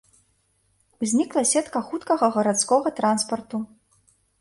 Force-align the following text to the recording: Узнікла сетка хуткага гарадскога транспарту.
Узнікла 1.01 1.45
сетка 1.51 1.79
хуткага 1.91 2.33
гарадскога 2.39 2.97
транспарту. 3.03 3.57